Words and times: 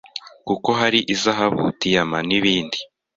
kuko 0.47 0.69
hari 0.79 0.99
iza 1.13 1.21
zahabu, 1.23 1.61
diyama, 1.79 2.17
n’ibindi. 2.27 2.79